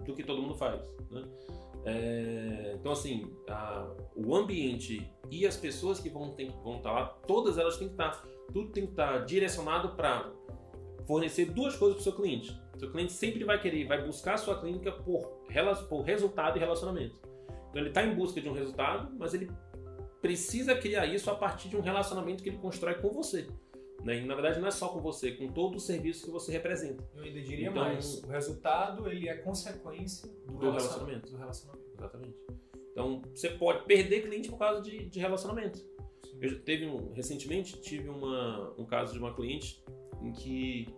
[0.04, 0.80] do que todo mundo faz.
[1.10, 1.22] Né?
[1.84, 7.06] É, então, assim, a, o ambiente e as pessoas que vão, ter, vão estar lá,
[7.26, 10.32] todas elas têm que estar, tudo tem que estar direcionado para
[11.06, 12.58] fornecer duas coisas para o seu cliente.
[12.78, 15.40] Seu cliente sempre vai querer, vai buscar a sua clínica por,
[15.88, 17.18] por resultado e relacionamento.
[17.70, 19.50] Então, ele está em busca de um resultado, mas ele
[20.20, 23.46] precisa criar isso a partir de um relacionamento que ele constrói com você.
[24.02, 24.18] Né?
[24.18, 27.04] E, na verdade, não é só com você, com todo o serviço que você representa.
[27.14, 31.30] Eu ainda diria então, mais, o resultado ele é consequência do, do relacionamento.
[31.30, 31.86] Do relacionamento.
[31.96, 32.36] Exatamente.
[32.92, 35.78] Então, você pode perder cliente por causa de, de relacionamento.
[35.78, 36.38] Sim.
[36.40, 39.84] Eu teve um, recentemente tive uma, um caso de uma cliente
[40.22, 40.88] em que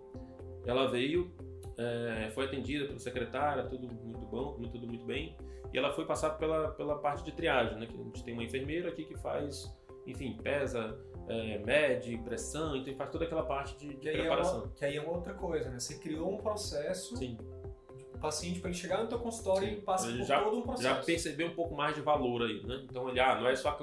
[0.64, 1.32] ela veio,
[1.78, 5.36] é, foi atendida pela secretária, tudo muito bom, tudo muito bem,
[5.72, 7.86] e ela foi passar pela, pela parte de triagem, né?
[7.86, 9.72] Que a gente tem uma enfermeira aqui que faz,
[10.06, 14.60] enfim, pesa, é, mede pressão, então faz toda aquela parte de, de que preparação.
[14.60, 15.78] É uma, que aí é uma outra coisa, né?
[15.78, 17.38] Você criou um processo Sim.
[18.14, 19.74] o paciente para ele chegar no teu consultório Sim.
[19.74, 20.88] e passa por já, todo um processo.
[20.88, 22.80] Já percebeu um pouco mais de valor aí, né?
[22.84, 23.78] Então ele, ah, não é só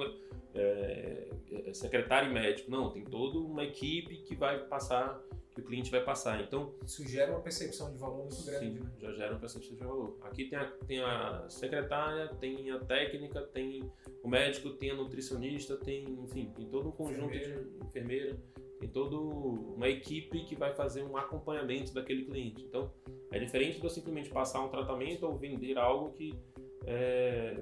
[0.53, 5.21] é, é, secretário e médico, não, tem toda uma equipe que vai passar
[5.55, 6.41] que o cliente vai passar.
[6.41, 8.77] Então isso gera uma percepção de valor muito grande.
[8.77, 8.91] Sim, né?
[8.99, 10.17] já gera uma percepção de valor.
[10.21, 13.89] Aqui tem a, tem a secretária, tem a técnica, tem
[14.21, 17.63] o médico, tem a nutricionista, tem, enfim, tem todo um conjunto enfermeira.
[17.63, 18.39] de enfermeira,
[18.79, 22.61] tem toda uma equipe que vai fazer um acompanhamento daquele cliente.
[22.61, 22.91] Então
[23.31, 26.37] é diferente de eu simplesmente passar um tratamento ou vender algo que
[26.85, 27.57] é,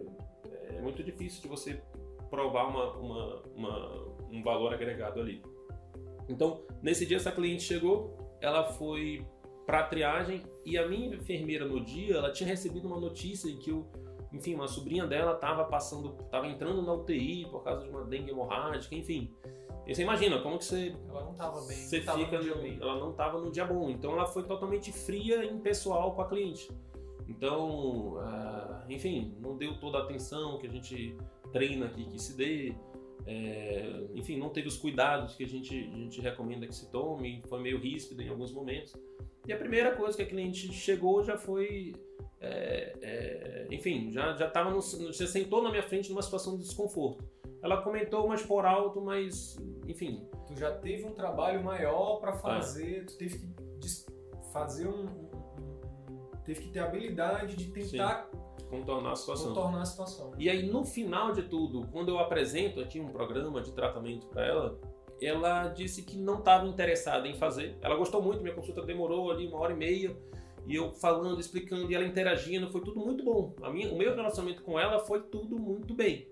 [0.69, 1.79] é muito difícil de você
[2.31, 5.43] provar uma, uma, uma, um valor agregado ali.
[6.27, 9.25] Então, nesse dia essa cliente chegou, ela foi
[9.65, 13.71] para triagem e a minha enfermeira no dia, ela tinha recebido uma notícia em que
[13.71, 13.87] o
[14.33, 18.31] enfim, uma sobrinha dela estava passando, estava entrando na UTI por causa de uma dengue
[18.31, 19.31] hemorrágica, enfim.
[19.85, 22.99] E você imagina como que você ela não estava bem, você fica no, no ela
[22.99, 23.89] não estava no dia bom.
[23.89, 26.71] Então ela foi totalmente fria e impessoal com a cliente.
[27.27, 31.15] Então, uh, enfim, não deu toda a atenção que a gente
[31.51, 32.75] treina aqui que se dê.
[33.25, 37.41] É, enfim, não teve os cuidados que a gente, a gente recomenda que se tome,
[37.47, 38.93] foi meio ríspido em alguns momentos.
[39.47, 41.93] E a primeira coisa que a cliente chegou já foi.
[42.39, 46.63] É, é, enfim, já, já tava no, você sentou na minha frente numa situação de
[46.63, 47.23] desconforto.
[47.61, 49.57] Ela comentou mais por alto, mas
[49.87, 50.27] enfim.
[50.47, 53.87] Tu já teve um trabalho maior para fazer, tu teve que
[54.51, 55.22] fazer um,
[56.45, 58.29] Teve que ter habilidade de tentar.
[58.31, 59.47] Sim contornar a situação.
[59.49, 60.31] Contornar a situação.
[60.37, 64.45] E aí, no final de tudo, quando eu apresento aqui um programa de tratamento para
[64.45, 64.79] ela,
[65.21, 67.77] ela disse que não estava interessada em fazer.
[67.81, 70.17] Ela gostou muito, minha consulta demorou ali uma hora e meia.
[70.65, 73.53] E eu falando, explicando, e ela interagindo, foi tudo muito bom.
[73.61, 76.27] A minha, o meu relacionamento com ela foi tudo muito bem.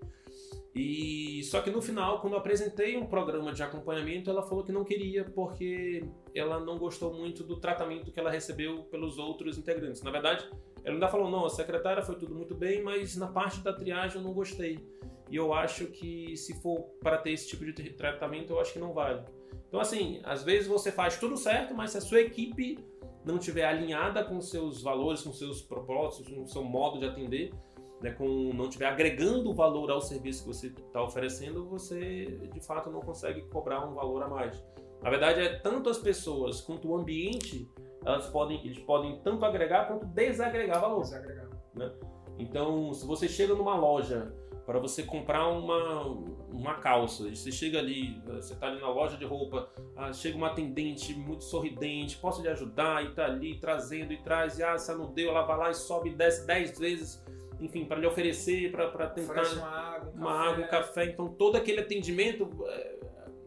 [0.74, 4.72] E só que no final, quando eu apresentei um programa de acompanhamento, ela falou que
[4.72, 6.02] não queria porque
[6.34, 10.02] ela não gostou muito do tratamento que ela recebeu pelos outros integrantes.
[10.02, 10.48] Na verdade,
[10.82, 14.16] ela ainda falou: não, a secretária foi tudo muito bem, mas na parte da triagem
[14.16, 14.78] eu não gostei.
[15.30, 18.78] E eu acho que se for para ter esse tipo de tratamento, eu acho que
[18.78, 19.22] não vale.
[19.68, 22.78] Então, assim, às vezes você faz tudo certo, mas se a sua equipe
[23.24, 27.50] não estiver alinhada com seus valores, com seus propósitos, com seu modo de atender,
[28.02, 32.90] né, com não estiver agregando valor ao serviço que você está oferecendo, você de fato
[32.90, 34.64] não consegue cobrar um valor a mais.
[35.02, 37.68] Na verdade, é tanto as pessoas quanto o ambiente
[38.04, 41.02] elas podem, eles podem tanto agregar quanto desagregar valor.
[41.02, 41.48] Desagregar.
[41.74, 41.92] Né?
[42.38, 44.32] Então, se você chega numa loja
[44.66, 46.04] para você comprar uma,
[46.52, 50.48] uma calça, você chega ali, você está ali na loja de roupa, ah, chega uma
[50.48, 54.92] atendente muito sorridente, posso lhe ajudar, e tá ali trazendo e traz, e ah, se
[54.94, 57.24] não deu, ela vai lá e sobe e desce 10 vezes,
[57.62, 60.48] enfim, para lhe oferecer, para tentar uma água, um uma café.
[60.48, 61.04] água, um café.
[61.06, 62.98] Então, todo aquele atendimento, é,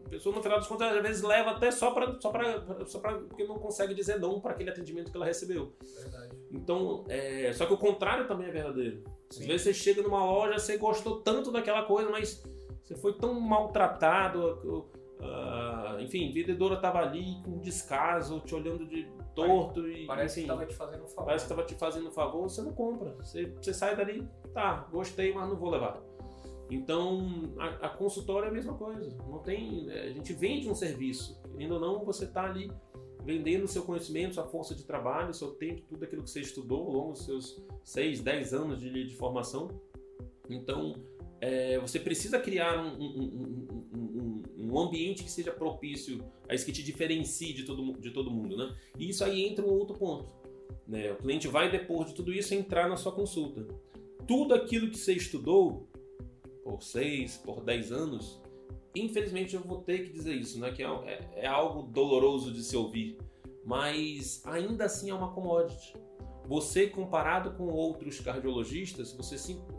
[0.06, 2.98] a pessoa no final das contas às vezes leva até só para só para só
[2.98, 5.74] para porque não consegue dizer não para aquele atendimento que ela recebeu.
[6.00, 6.36] Verdade.
[6.50, 9.04] Então, é, só que o contrário também é verdadeiro.
[9.28, 9.46] Às Sim.
[9.46, 12.42] vezes você chega numa loja, você gostou tanto daquela coisa, mas
[12.82, 14.88] você foi tão maltratado,
[15.20, 20.48] ah, enfim, a vendedora tava ali com descaso, te olhando de torto e Parece enfim,
[20.48, 21.24] que tava te fazendo um favor.
[21.26, 23.14] parece que tava te fazendo um favor, você não compra.
[23.16, 26.02] Você, você sai dali, tá, gostei, mas não vou levar.
[26.70, 29.16] Então, a, a consultória é a mesma coisa.
[29.28, 31.40] Não tem, é, a gente vende um serviço.
[31.52, 32.72] Querendo ou não, você está ali
[33.24, 36.86] vendendo o seu conhecimento, sua força de trabalho, seu tempo, tudo aquilo que você estudou
[36.86, 39.68] ao longo dos seus 6, 10 anos de, de formação.
[40.48, 40.94] Então,
[41.40, 44.05] é, você precisa criar um, um, um, um,
[44.80, 48.56] ambiente que seja propício a isso que te diferencie de todo, de todo mundo.
[48.56, 48.74] Né?
[48.98, 50.32] E isso aí entra um outro ponto.
[50.86, 51.12] Né?
[51.12, 53.66] O cliente vai, depois de tudo isso, entrar na sua consulta.
[54.26, 55.88] Tudo aquilo que você estudou
[56.62, 58.40] por 6, por 10 anos,
[58.94, 60.72] infelizmente eu vou ter que dizer isso, né?
[60.72, 63.18] que é, é, é algo doloroso de se ouvir,
[63.64, 65.94] mas ainda assim é uma commodity.
[66.46, 69.36] Você comparado com outros cardiologistas, você,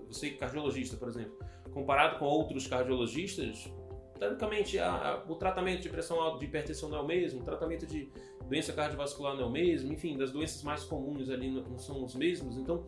[0.07, 1.37] você cardiologista, por exemplo,
[1.73, 3.71] comparado com outros cardiologistas,
[4.17, 7.43] teoricamente a, a, o tratamento de pressão alta de hipertensão não é o mesmo, o
[7.43, 8.09] tratamento de
[8.47, 12.03] doença cardiovascular não é o mesmo, enfim, das doenças mais comuns ali não, não são
[12.03, 12.57] os mesmos.
[12.57, 12.85] Então,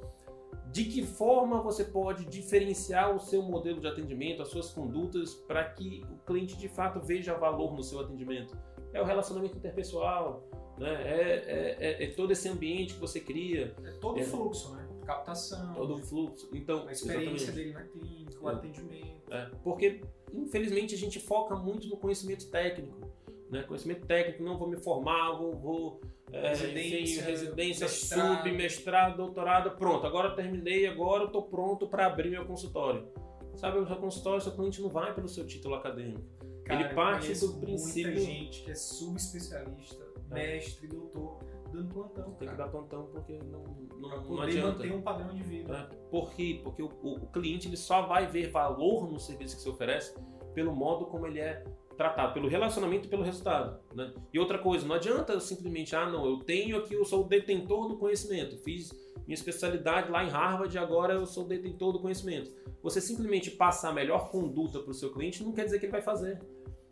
[0.71, 5.63] de que forma você pode diferenciar o seu modelo de atendimento, as suas condutas, para
[5.63, 8.57] que o cliente de fato veja valor no seu atendimento?
[8.93, 10.93] É o relacionamento interpessoal, né?
[11.03, 13.75] é, é, é todo esse ambiente que você cria.
[13.83, 14.88] É todo o fluxo, né?
[15.09, 15.73] Captação.
[15.73, 16.49] Todo o fluxo.
[16.53, 17.51] Então, a experiência exatamente.
[17.51, 18.53] dele na clínica, o é.
[18.53, 19.33] atendimento.
[19.33, 19.49] É.
[19.63, 23.09] Porque, infelizmente, a gente foca muito no conhecimento técnico.
[23.49, 23.63] Né?
[23.63, 28.37] Conhecimento técnico, não vou me formar, vou, vou é, residência, enfim, residência mestrado.
[28.37, 33.07] sub, mestrado, doutorado, pronto, agora terminei, agora estou pronto para abrir meu consultório.
[33.55, 36.23] Sabe, o seu consultório, seu cliente não vai pelo seu título acadêmico.
[36.63, 38.13] Cara, Ele parte do princípio.
[38.13, 40.33] Muita gente que é subespecialista, é.
[40.35, 41.39] mestre, doutor,
[41.71, 42.31] dando plantão.
[42.33, 42.51] Tem cara.
[42.51, 43.63] que dar plantão porque não,
[43.97, 44.77] não, pra não poder adianta.
[44.77, 45.89] manter um padrão de vida.
[45.91, 45.95] É.
[46.09, 46.59] Por quê?
[46.63, 50.15] Porque o, o, o cliente ele só vai ver valor no serviço que você oferece
[50.53, 51.63] pelo modo como ele é
[51.99, 53.77] tratado pelo relacionamento e pelo resultado.
[53.93, 54.13] Né?
[54.33, 57.27] E outra coisa, não adianta eu simplesmente, ah, não, eu tenho aqui, eu sou o
[57.27, 58.89] detentor do conhecimento, fiz
[59.27, 62.51] minha especialidade lá em Harvard e agora eu sou o detentor do conhecimento.
[62.81, 65.91] Você simplesmente passar a melhor conduta para o seu cliente não quer dizer que ele
[65.91, 66.39] vai fazer.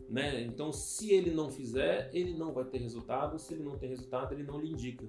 [0.09, 0.41] Né?
[0.43, 4.33] Então, se ele não fizer, ele não vai ter resultado, se ele não tem resultado,
[4.33, 5.05] ele não lhe indica.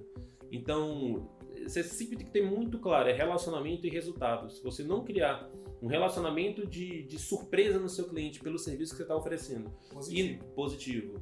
[0.51, 1.29] Então,
[1.63, 4.49] você sempre tem que ter muito claro, é relacionamento e resultado.
[4.49, 5.49] Se você não criar
[5.81, 10.43] um relacionamento de, de surpresa no seu cliente pelo serviço que você está oferecendo Positivo.
[10.43, 11.13] e positivo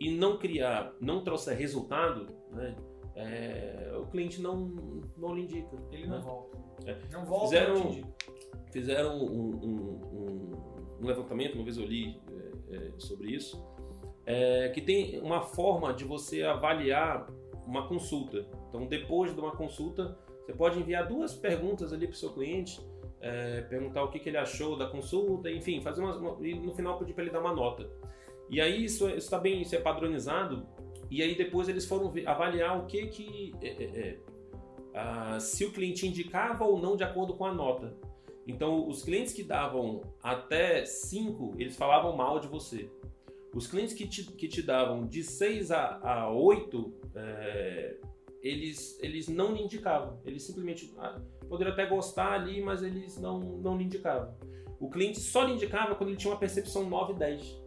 [0.00, 2.74] e não criar, não trouxer resultado, né,
[3.14, 4.66] é, o cliente não,
[5.16, 5.76] não lhe indica.
[5.90, 6.16] Ele né?
[6.16, 6.58] não volta.
[6.86, 6.98] É.
[7.12, 8.14] Não volta, Fizeram- não.
[8.72, 12.45] Fizeram um, um- um- um levantamento, uma vez eu li é,
[12.98, 13.64] sobre isso,
[14.24, 17.26] é, que tem uma forma de você avaliar
[17.66, 18.46] uma consulta.
[18.68, 22.80] Então, depois de uma consulta, você pode enviar duas perguntas ali para o seu cliente,
[23.20, 26.72] é, perguntar o que, que ele achou da consulta, enfim, fazer uma, uma- e no
[26.74, 27.90] final pedir para ele dar uma nota.
[28.48, 30.66] E aí isso está bem, isso é padronizado.
[31.10, 34.18] E aí depois eles foram avaliar o que que é, é, é,
[34.94, 37.96] ah, se o cliente indicava ou não de acordo com a nota.
[38.46, 42.88] Então, os clientes que davam até 5, eles falavam mal de você.
[43.54, 47.96] Os clientes que te, que te davam de 6 a, a 8, é,
[48.42, 50.20] eles, eles não lhe indicavam.
[50.24, 54.34] Eles simplesmente ah, poderiam até gostar ali, mas eles não, não lhe indicavam.
[54.78, 57.62] O cliente só lhe indicava quando ele tinha uma percepção 9 e 10.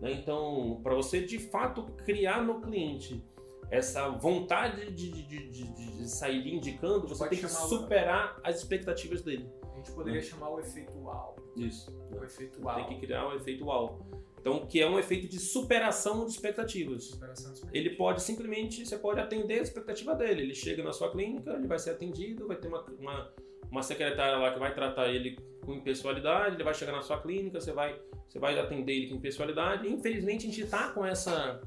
[0.00, 0.12] Né?
[0.12, 3.22] Então, para você de fato criar no cliente
[3.70, 8.58] essa vontade de, de, de, de- sair lhe indicando, você Pode tem que superar as
[8.58, 9.48] expectativas dele.
[9.82, 11.36] Gente poderia chamar o efeito uau.
[11.56, 11.92] Isso.
[12.16, 12.76] O efeito uau.
[12.76, 13.98] Tem que criar o efeito uau.
[14.40, 17.04] Então, que é um efeito de superação de expectativas.
[17.04, 20.42] Superação dos Ele pode simplesmente, você pode atender a expectativa dele.
[20.42, 23.32] Ele chega na sua clínica, ele vai ser atendido, vai ter uma, uma,
[23.70, 27.60] uma secretária lá que vai tratar ele com impessoalidade, ele vai chegar na sua clínica,
[27.60, 29.86] você vai, você vai atender ele com impessoalidade.
[29.86, 31.60] E, infelizmente, a gente está com essa,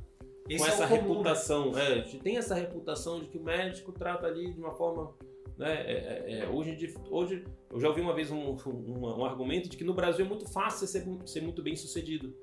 [0.49, 1.07] Esse com é essa comum, né?
[1.07, 1.77] reputação.
[1.77, 5.13] É, a gente tem essa reputação de que o médico trata ali de uma forma.
[5.57, 9.69] Né, é, é, é, hoje, hoje eu já ouvi uma vez um, um, um argumento
[9.69, 12.35] de que no Brasil é muito fácil ser, ser muito bem sucedido.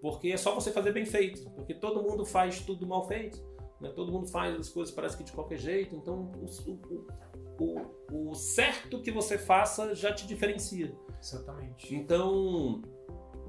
[0.00, 1.48] Porque é só você fazer bem feito.
[1.50, 3.42] Porque todo mundo faz tudo mal feito.
[3.80, 3.90] né?
[3.90, 8.34] todo mundo faz as coisas parece que de qualquer jeito, então o, o, o, o
[8.34, 10.94] certo que você faça já te diferencia.
[11.20, 11.94] Exatamente.
[11.94, 12.82] Então,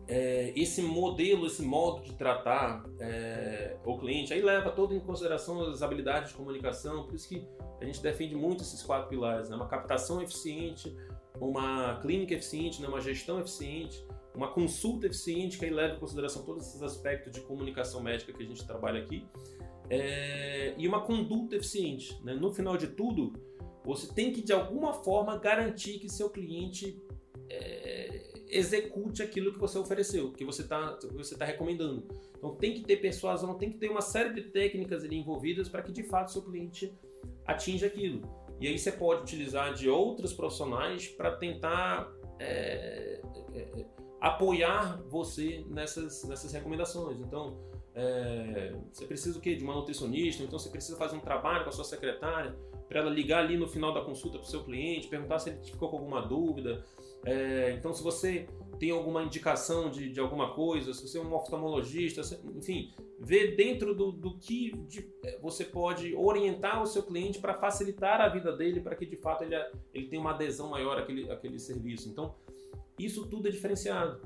[0.09, 5.61] é, esse modelo, esse modo de tratar é, o cliente, aí leva todo em consideração
[5.69, 7.47] as habilidades de comunicação, por isso que
[7.79, 9.55] a gente defende muito esses quatro pilares, né?
[9.55, 10.97] uma captação eficiente,
[11.39, 12.87] uma clínica eficiente, né?
[12.87, 17.41] uma gestão eficiente, uma consulta eficiente, que aí leva em consideração todos esses aspectos de
[17.41, 19.27] comunicação médica que a gente trabalha aqui,
[19.91, 22.19] é, e uma conduta eficiente.
[22.23, 22.33] Né?
[22.33, 23.33] No final de tudo,
[23.85, 26.99] você tem que de alguma forma garantir que seu cliente
[27.47, 27.88] é,
[28.49, 32.07] execute aquilo que você ofereceu, que você está você tá recomendando.
[32.37, 35.81] Então tem que ter persuasão, tem que ter uma série de técnicas ali envolvidas para
[35.81, 36.93] que de fato seu cliente
[37.45, 38.21] atinja aquilo.
[38.59, 43.21] E aí você pode utilizar de outros profissionais para tentar é,
[43.53, 43.85] é, é,
[44.19, 47.19] apoiar você nessas, nessas recomendações.
[47.21, 47.57] Então,
[47.95, 49.55] é, você precisa o quê?
[49.55, 52.53] De uma nutricionista, então você precisa fazer um trabalho com a sua secretária
[52.89, 55.59] para ela ligar ali no final da consulta para o seu cliente, perguntar se ele
[55.63, 56.83] ficou com alguma dúvida,
[57.25, 58.47] é, então, se você
[58.79, 62.21] tem alguma indicação de, de alguma coisa, se você é um oftalmologista,
[62.55, 67.53] enfim, ver dentro do, do que de, é, você pode orientar o seu cliente para
[67.53, 69.55] facilitar a vida dele, para que de fato ele,
[69.93, 72.07] ele tenha uma adesão maior àquele, àquele serviço.
[72.07, 72.35] Então,
[72.97, 74.21] isso tudo é diferenciado.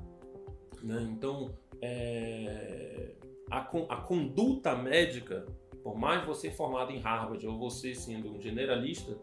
[0.84, 1.10] Né?
[1.12, 3.16] Então, é,
[3.50, 5.48] a, a conduta médica,
[5.84, 9.18] por mais você formado em Harvard ou você sendo um generalista,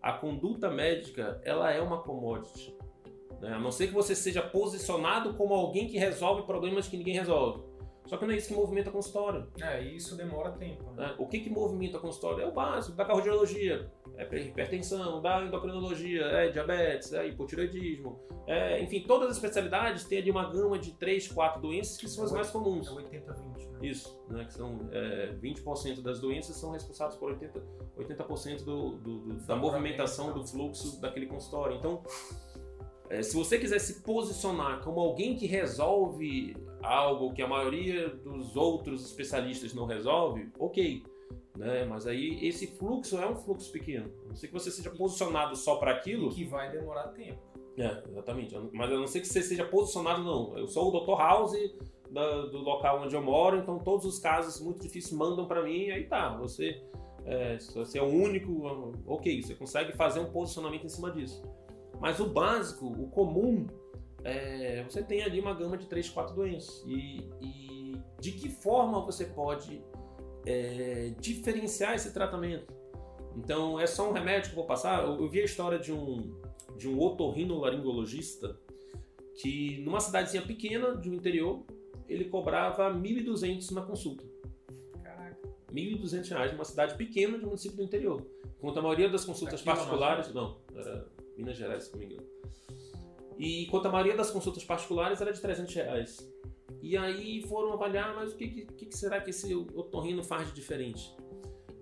[0.00, 2.74] a conduta médica ela é uma commodity.
[3.40, 3.52] Né?
[3.52, 7.62] A não ser que você seja posicionado como alguém que resolve problemas que ninguém resolve.
[8.06, 9.46] Só que não é isso que movimenta a consultório.
[9.60, 10.92] É, e isso demora tempo.
[10.92, 11.14] Né?
[11.18, 12.42] É, o que, que movimenta a consultório?
[12.42, 18.18] É o básico, da cardiologia, é hipertensão, da endocrinologia, é diabetes, é hipotireoidismo.
[18.46, 22.24] É, enfim, todas as especialidades têm ali uma gama de 3, 4 doenças que são
[22.24, 22.86] as mais comuns.
[22.88, 23.78] É 80-20, né?
[23.82, 24.44] Isso, né?
[24.44, 27.62] Que são é, 20% das doenças são responsáveis por 80%,
[27.96, 31.76] 80 do, do, do, da movimentação do fluxo daquele consultório.
[31.76, 32.02] Então,
[33.08, 36.56] é, se você quiser se posicionar como alguém que resolve
[36.86, 41.02] algo que a maioria dos outros especialistas não resolve, ok.
[41.56, 41.84] Né?
[41.84, 44.10] Mas aí esse fluxo é um fluxo pequeno.
[44.24, 46.30] A não ser que você seja posicionado só para aquilo.
[46.30, 47.40] Que vai demorar tempo.
[47.78, 48.56] É, exatamente.
[48.72, 50.56] Mas a não ser que você seja posicionado, não.
[50.56, 51.18] Eu sou o Dr.
[51.18, 51.52] House
[52.10, 55.90] da, do local onde eu moro, então todos os casos muito difíceis mandam para mim,
[55.90, 56.36] aí tá.
[56.36, 56.82] Você,
[57.24, 59.42] é, você é o único, ok.
[59.42, 61.42] Você consegue fazer um posicionamento em cima disso.
[62.00, 63.66] Mas o básico, o comum,
[64.26, 66.82] é, você tem ali uma gama de 3, 4 doenças.
[66.84, 69.80] E, e de que forma você pode
[70.44, 72.74] é, diferenciar esse tratamento?
[73.36, 75.04] Então, é só um remédio que eu vou passar?
[75.04, 76.34] Eu, eu vi a história de um,
[76.76, 78.58] de um otorrinolaringologista
[79.40, 81.62] que, numa cidadezinha pequena do interior,
[82.08, 84.24] ele cobrava 1.200 na consulta.
[85.04, 85.48] Caraca.
[85.72, 88.26] 1.200 reais numa cidade pequena de um município do interior.
[88.58, 90.34] Enquanto a maioria das consultas Aqui particulares.
[90.34, 92.26] Não, era Minas Gerais, se não me engano.
[93.38, 96.32] E enquanto a maioria das consultas particulares era de 300 reais.
[96.82, 100.54] E aí foram avaliar, mas o que, que, que será que esse otorrino faz de
[100.54, 101.14] diferente?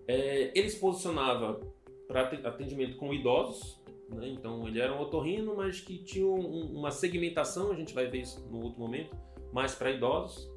[0.06, 1.60] É, ele se posicionava
[2.06, 4.28] para atendimento com idosos, né?
[4.28, 8.22] então ele era um otorrino, mas que tinha um, uma segmentação, a gente vai ver
[8.22, 9.16] isso no outro momento,
[9.52, 10.52] mais para idosos.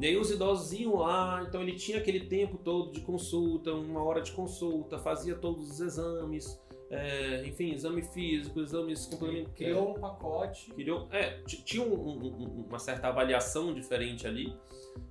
[0.00, 4.02] E aí os idosos iam lá, então ele tinha aquele tempo todo de consulta, uma
[4.02, 9.54] hora de consulta, fazia todos os exames, é, enfim, exame físico, exames complementares.
[9.54, 10.72] Criou um pacote.
[10.72, 14.56] Criou, é, tinha um, um, uma certa avaliação diferente ali,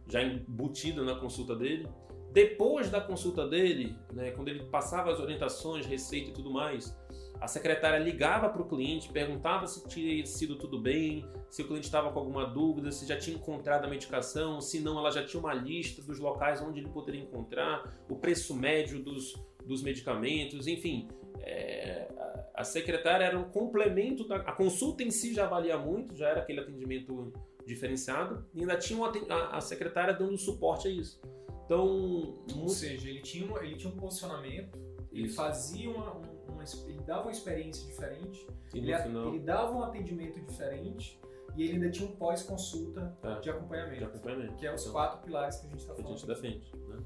[0.07, 1.87] já embutida na consulta dele.
[2.31, 6.95] Depois da consulta dele, né, quando ele passava as orientações, receita e tudo mais,
[7.39, 11.85] a secretária ligava para o cliente, perguntava se tinha sido tudo bem, se o cliente
[11.85, 15.39] estava com alguma dúvida, se já tinha encontrado a medicação, se não, ela já tinha
[15.39, 19.35] uma lista dos locais onde ele poderia encontrar, o preço médio dos,
[19.67, 21.07] dos medicamentos, enfim,
[21.41, 22.07] é,
[22.53, 24.37] a secretária era um complemento da.
[24.37, 27.31] A consulta em si já valia muito, já era aquele atendimento
[27.65, 31.21] diferenciado, e ainda tinha uma, a, a secretária dando suporte a isso.
[31.65, 31.85] Então.
[31.85, 32.69] Ou muito...
[32.69, 34.79] seja, ele tinha, ele tinha um posicionamento,
[35.11, 36.13] ele fazia uma,
[36.47, 41.19] uma, Ele dava uma experiência diferente, ele, ele dava um atendimento diferente
[41.55, 44.55] e ele ainda tinha um pós-consulta é, de, acompanhamento, de acompanhamento.
[44.55, 46.07] Que é os então, quatro pilares que a gente está falando.
[46.07, 46.71] Que a gente defende.
[46.87, 46.97] Né?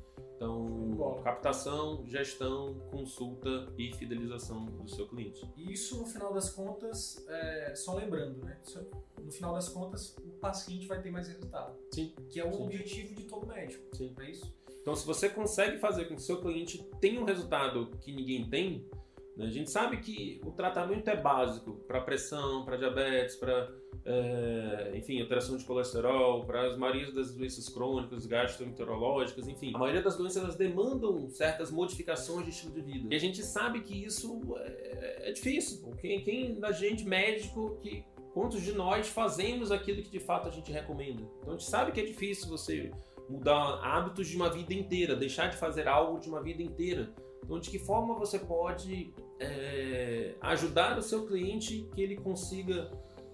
[0.41, 5.47] Então, captação, gestão, consulta e fidelização do seu cliente.
[5.55, 8.59] E isso, no final das contas, é, só lembrando, né?
[8.65, 8.83] Isso,
[9.23, 11.77] no final das contas, o paciente vai ter mais resultado.
[11.93, 12.15] Sim.
[12.27, 12.63] Que é o sim.
[12.63, 13.95] objetivo de todo médico.
[13.95, 14.15] Sim.
[14.19, 14.51] É isso?
[14.81, 18.49] Então, se você consegue fazer com que o seu cliente tenha um resultado que ninguém
[18.49, 18.89] tem,
[19.35, 19.45] Né?
[19.45, 23.71] A gente sabe que o tratamento é básico para pressão, para diabetes, para
[24.05, 29.71] é, enfim, alteração de colesterol, para as maioria das doenças crônicas, gastroenterológicas, enfim.
[29.75, 33.07] A maioria das doenças elas demandam certas modificações de estilo de vida.
[33.11, 35.93] E a gente sabe que isso é, é difícil.
[35.99, 40.51] Quem, quem da gente, médico, que quantos de nós fazemos aquilo que de fato a
[40.51, 41.21] gente recomenda?
[41.39, 42.91] Então a gente sabe que é difícil você
[43.29, 47.13] mudar hábitos de uma vida inteira, deixar de fazer algo de uma vida inteira.
[47.43, 52.91] Então, de que forma você pode é, ajudar o seu cliente que ele consiga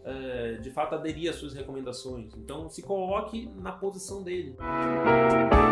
[0.08, 2.34] é, de fato aderir às suas recomendações?
[2.38, 4.56] Então, se coloque na posição dele.
[4.58, 5.67] Música